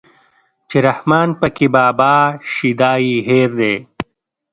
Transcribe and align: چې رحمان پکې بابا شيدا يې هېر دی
چې 0.69 0.77
رحمان 0.87 1.29
پکې 1.39 1.67
بابا 1.75 2.15
شيدا 2.51 2.91
يې 3.07 3.17
هېر 3.27 3.49
دی 3.59 3.75